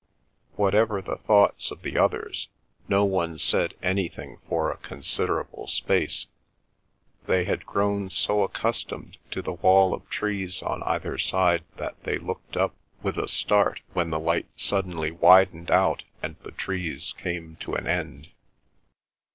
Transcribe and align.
Whatever 0.55 0.99
the 0.99 1.17
thoughts 1.17 1.69
of 1.69 1.83
the 1.83 1.95
others, 1.95 2.49
no 2.87 3.05
one 3.05 3.37
said 3.37 3.75
anything 3.83 4.39
for 4.49 4.71
a 4.71 4.77
considerable 4.77 5.67
space. 5.67 6.25
They 7.27 7.43
had 7.43 7.67
grown 7.67 8.09
so 8.09 8.43
accustomed 8.43 9.19
to 9.29 9.43
the 9.43 9.53
wall 9.53 9.93
of 9.93 10.09
trees 10.09 10.63
on 10.63 10.81
either 10.87 11.19
side 11.19 11.65
that 11.77 12.01
they 12.03 12.17
looked 12.17 12.57
up 12.57 12.73
with 13.03 13.15
a 13.19 13.27
start 13.27 13.81
when 13.93 14.09
the 14.09 14.19
light 14.19 14.47
suddenly 14.55 15.11
widened 15.11 15.69
out 15.69 16.03
and 16.23 16.35
the 16.41 16.49
trees 16.49 17.13
came 17.19 17.57
to 17.57 17.75
an 17.75 17.85
end. 17.85 18.29